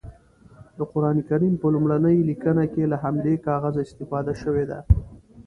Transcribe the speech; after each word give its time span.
د 0.77 0.79
قرانکریم 0.91 1.55
په 1.61 1.67
لومړنۍ 1.73 2.17
لیکنه 2.29 2.63
کې 2.73 2.83
له 2.91 2.97
همدې 3.03 3.35
کاغذه 3.47 3.81
استفاده 3.83 4.33
شوې 4.43 4.65
ده. 4.71 4.79